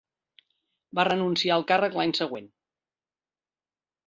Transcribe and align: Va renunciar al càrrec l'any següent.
Va 0.99 1.05
renunciar 1.09 1.53
al 1.57 1.67
càrrec 1.73 1.99
l'any 1.99 2.15
següent. 2.21 2.49